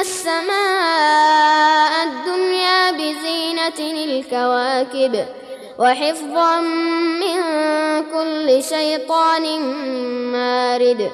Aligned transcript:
السماء 0.00 1.92
الدنيا 2.04 2.90
بزينة 2.90 3.78
الكواكب 4.04 5.26
وحفظا 5.78 6.60
من 7.20 7.38
كل 8.12 8.62
شيطان 8.62 9.60
مارد. 10.32 11.10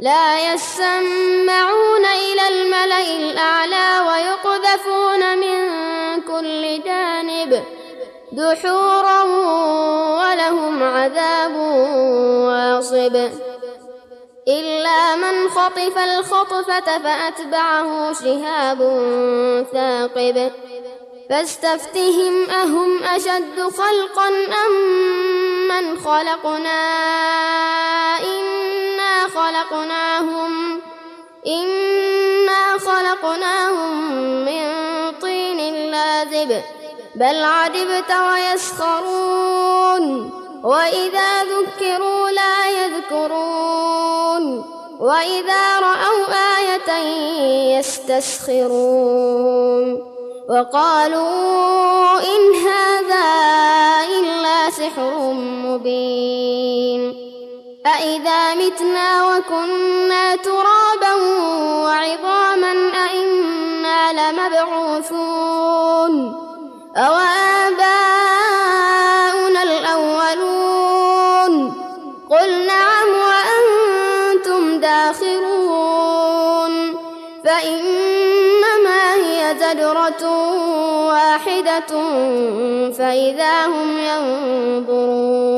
لا 0.00 0.52
يسمعون 0.52 2.04
إلى 2.04 2.48
الملأ 2.48 3.16
الأعلى 3.16 4.00
ويقذفون 4.08 5.38
من 5.38 5.58
كل 6.22 6.82
جانب 6.84 7.62
دحورا 8.32 9.22
ولهم 10.20 10.82
عذاب 10.82 11.56
واصب. 12.46 13.47
إلا 14.48 15.16
من 15.16 15.48
خطف 15.48 15.98
الخطفة 15.98 16.98
فأتبعه 16.98 18.12
شهاب 18.12 18.78
ثاقب. 19.72 20.52
فاستفتهم 21.30 22.50
أهم 22.50 23.02
أشد 23.02 23.60
خلقا 23.60 24.28
أم 24.66 24.72
من 25.68 25.98
خلقنا؟ 25.98 26.80
إنا 28.16 29.28
خلقناهم. 29.28 30.80
إنا 31.46 32.78
خلقناهم 32.78 34.10
من 34.44 34.72
طين 35.22 35.90
لازب. 35.90 36.62
بل 37.14 37.44
عجبت 37.44 38.12
ويسخرون. 38.30 39.68
وإذا 40.64 41.42
ذكروا 41.42 42.30
لا 42.30 42.70
يذكرون 42.70 44.64
وإذا 45.00 45.80
رأوا 45.80 46.24
آية 46.58 46.92
يستسخرون 47.78 49.38
وقالوا 50.48 52.18
إن 52.18 52.54
هذا 52.54 53.26
إلا 54.18 54.70
سحر 54.70 55.32
مبين 55.64 57.28
أإذا 57.86 58.54
متنا 58.54 59.36
وكنا 59.36 60.36
ترابا 60.36 61.14
وعظاما 61.84 62.72
أإنا 62.94 64.12
لمبعوثون 64.32 66.14
أوآباؤنا 66.96 67.47
فإذا 82.98 83.66
هم 83.66 83.98
ينظرون 83.98 85.48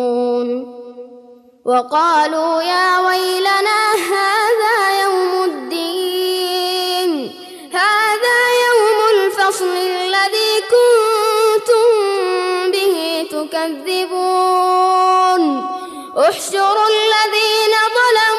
وقالوا 1.65 2.63
يا 2.63 2.99
ويلنا 2.99 3.95
هذا 3.95 5.03
يوم 5.03 5.45
الدين 5.45 7.33
هذا 7.73 8.39
يوم 8.67 8.99
الفصل 9.15 9.77
الذي 9.77 10.53
كنتم 10.75 11.89
به 12.73 12.97
تكذبون 13.31 14.91
احشروا 16.19 16.89
الذين 16.89 17.75
ظلموا 17.97 18.30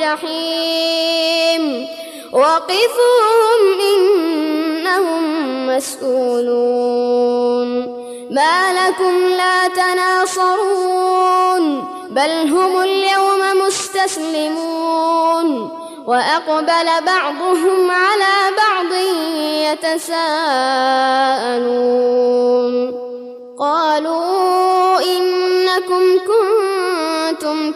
الجحيم. 0.00 1.88
وقفوهم 2.32 3.80
إنهم 3.96 5.22
مسؤولون. 5.66 7.68
ما 8.30 8.72
لكم 8.72 9.28
لا 9.28 9.68
تناصرون 9.68 11.64
بل 12.10 12.30
هم 12.30 12.82
اليوم 12.82 13.40
مستسلمون. 13.66 15.68
وأقبل 16.06 16.88
بعضهم 17.06 17.90
على 17.90 18.54
بعض 18.56 18.92
يتساءلون. 19.72 20.24
قالوا 23.58 25.00
إنكم 25.00 26.18
كنتم 26.18 26.53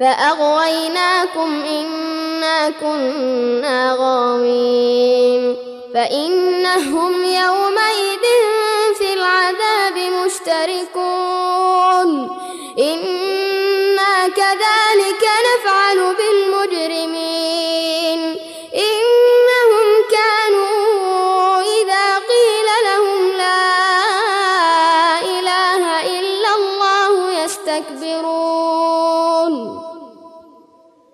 فأغويناكم 0.00 1.62
إنا 1.64 2.70
كنا 2.70 3.96
غاوين 3.98 5.56
فإنهم 5.94 7.12
يومئذ 7.24 8.24
في 8.98 9.12
العذاب 9.12 9.96
مشتركون 10.24 11.25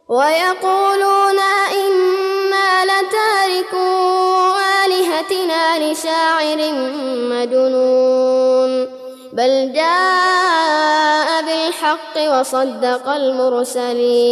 ويقولون 0.08 1.38
إنا 1.72 2.84
لتاركو 2.84 3.88
آلهتنا 4.84 5.64
لشاعر 5.78 6.72
مجنون 7.32 8.72
بل 9.32 9.72
جاء 9.72 11.42
بالحق 11.42 12.16
وصدق 12.40 13.08
المرسلين. 13.08 14.26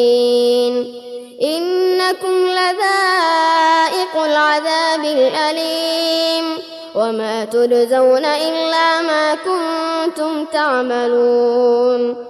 إنكم 1.43 2.49
لذائق 2.49 4.17
العذاب 4.25 5.05
الأليم 5.05 6.59
وما 6.95 7.45
تجزون 7.45 8.25
إلا 8.25 9.01
ما 9.01 9.35
كنتم 9.35 10.45
تعملون. 10.45 12.30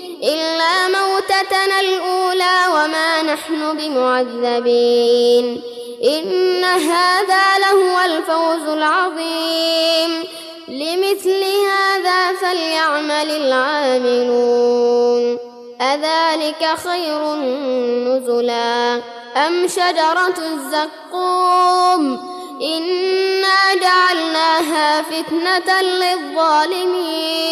موتتنا 1.41 1.79
الأولى 1.79 2.67
وما 2.73 3.21
نحن 3.21 3.77
بمعذبين 3.77 5.61
إن 6.03 6.63
هذا 6.63 7.59
لهو 7.59 7.99
الفوز 8.05 8.67
العظيم 8.69 10.23
لمثل 10.67 11.43
هذا 11.67 12.33
فليعمل 12.33 13.31
العاملون 13.31 15.37
أذلك 15.81 16.75
خير 16.83 17.35
نزلا 18.05 18.95
أم 19.47 19.67
شجرة 19.67 20.37
الزقوم 20.53 22.31
إنا 22.61 23.75
جعلناها 23.75 25.01
فتنة 25.01 25.81
للظالمين 25.81 27.51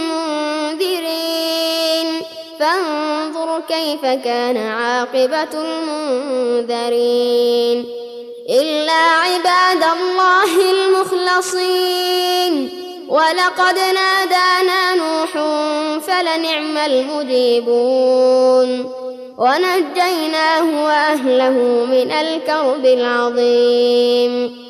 فانظر 2.61 3.61
كيف 3.67 4.01
كان 4.01 4.57
عاقبة 4.57 5.53
المنذرين. 5.53 7.85
إلا 8.49 8.93
عباد 8.93 9.83
الله 9.83 10.71
المخلصين. 10.71 12.69
ولقد 13.09 13.75
نادانا 13.75 14.95
نوح 14.95 15.31
فلنعم 16.01 16.77
المجيبون. 16.77 18.69
ونجيناه 19.37 20.83
وأهله 20.83 21.85
من 21.91 22.11
الكرب 22.11 22.85
العظيم. 22.85 24.61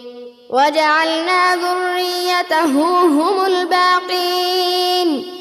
وجعلنا 0.49 1.55
ذريته 1.55 3.05
هم 3.05 3.45
الباقين. 3.45 5.40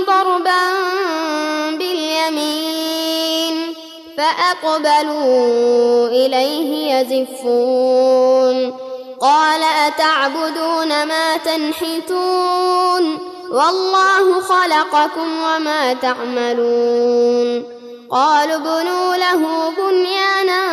فأقبلوا 4.21 6.07
إليه 6.07 6.93
يزفون. 6.93 8.73
قال 9.21 9.61
أتعبدون 9.87 10.87
ما 10.87 11.37
تنحتون؟ 11.37 13.17
والله 13.51 14.41
خلقكم 14.41 15.43
وما 15.43 15.93
تعملون. 15.93 17.63
قالوا 18.11 18.55
ابنوا 18.55 19.15
له 19.15 19.69
بنيانا 19.77 20.63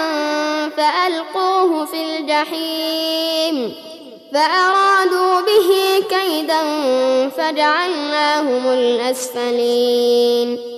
فألقوه 0.77 1.85
في 1.85 2.17
الجحيم. 2.17 3.75
فأرادوا 4.35 5.41
به 5.41 6.05
كيدا 6.11 6.61
فجعلناهم 7.29 8.67
الأسفلين. 8.67 10.78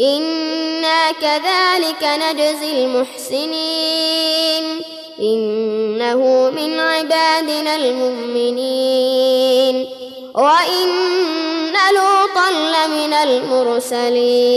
إنا 0.00 1.12
كذلك 1.12 2.02
نجزي 2.02 2.84
المحسنين 2.84 4.64
إنه 5.20 6.50
من 6.50 6.80
عبادنا 6.80 7.76
المؤمنين 7.76 9.06
وإن 10.34 10.88
لوطا 11.94 12.50
لمن 12.50 13.12
المرسلين 13.12 14.56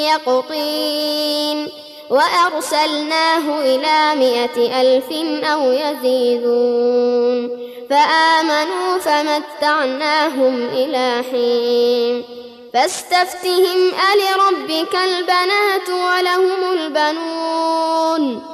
يقطين 0.04 1.68
وأرسلناه 2.10 3.60
إلى 3.60 4.14
مائة 4.20 4.80
ألف 4.80 5.12
أو 5.44 5.72
يزيدون 5.72 7.50
فآمنوا 7.90 8.98
فمتعناهم 8.98 10.68
إلى 10.68 11.24
حين 11.30 12.24
فاستفتهم 12.74 13.92
ألربك 14.12 14.94
البنات 14.94 15.88
ولهم 15.88 16.72
البنون 16.72 18.53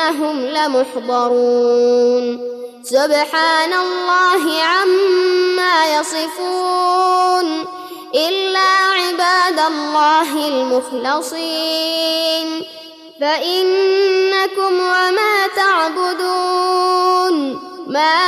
إنهم 0.00 0.46
لمحضرون. 0.46 2.24
سبحان 2.84 3.72
الله 3.72 4.62
عما 4.62 6.00
يصفون. 6.00 7.66
إلا 8.14 8.68
عباد 8.92 9.60
الله 9.72 10.48
المخلصين. 10.48 12.48
فإنكم 13.20 14.80
وما 14.80 15.46
تعبدون. 15.56 17.60
ما 17.86 18.18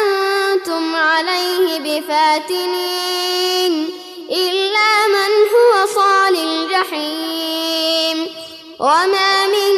أنتم 0.00 0.96
عليه 0.96 1.78
بفاتنين. 1.78 3.72
إلا 4.30 5.06
من 5.06 5.30
هو 5.54 5.86
صال 5.94 6.36
الجحيم. 6.36 8.26
وما 8.80 9.46
منا 9.46 9.77